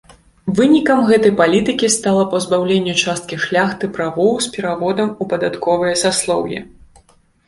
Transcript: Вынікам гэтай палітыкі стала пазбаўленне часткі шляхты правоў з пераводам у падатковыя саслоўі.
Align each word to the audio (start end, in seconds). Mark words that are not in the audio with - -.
Вынікам 0.59 0.99
гэтай 1.09 1.33
палітыкі 1.41 1.89
стала 1.95 2.23
пазбаўленне 2.31 2.95
часткі 3.03 3.35
шляхты 3.43 3.89
правоў 3.97 4.31
з 4.47 4.49
пераводам 4.55 5.13
у 5.13 5.23
падатковыя 5.35 6.01
саслоўі. 6.05 6.57